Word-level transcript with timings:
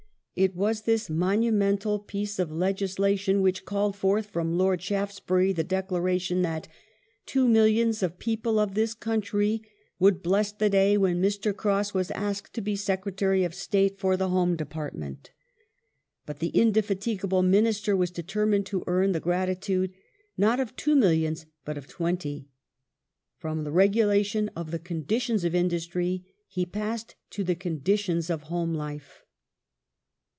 It 0.33 0.55
was 0.55 0.83
this 0.83 1.09
monumental 1.09 1.99
piece 1.99 2.39
of 2.39 2.49
legislation 2.51 3.41
which 3.41 3.63
called 3.65 3.95
forth 3.97 4.25
from 4.27 4.57
Lord 4.57 4.81
Shaftesbury 4.81 5.51
the 5.53 5.63
declaration 5.63 6.41
that" 6.41 6.67
two 7.27 7.47
millions 7.49 8.01
of 8.01 8.17
people 8.17 8.57
of 8.57 8.73
this 8.73 8.95
country 8.95 9.61
would 9.99 10.23
bless 10.23 10.51
the 10.53 10.69
day 10.69 10.97
when 10.97 11.21
Mr. 11.21 11.55
Cross 11.55 11.93
was 11.93 12.09
asked 12.11 12.53
to 12.53 12.61
be 12.61 12.75
Secretary 12.77 13.43
of 13.43 13.53
State 13.53 13.99
for 13.99 14.15
the 14.17 14.29
Home 14.29 14.55
Department". 14.55 15.29
But 16.25 16.39
the 16.39 16.49
indefatigable 16.57 17.43
Minister 17.43 17.95
was 17.95 18.09
determined 18.09 18.65
to 18.67 18.85
earn 18.87 19.11
the 19.11 19.19
gratitude 19.19 19.93
not 20.37 20.59
of 20.61 20.75
two 20.77 20.95
millions, 20.95 21.45
but 21.65 21.77
of 21.77 21.87
twenty. 21.87 22.47
From 23.37 23.63
the 23.63 23.71
regulation 23.71 24.49
of 24.55 24.71
the 24.71 24.79
conditions 24.79 25.43
of 25.43 25.53
industry, 25.53 26.25
he 26.47 26.65
passed 26.65 27.15
to 27.31 27.43
the 27.43 27.53
conditions 27.53 28.29
of 28.31 28.43
home 28.43 28.73
life. 28.73 29.21